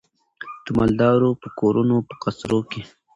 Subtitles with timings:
[0.65, 2.81] د مالدارو په کورونو په قصرو کي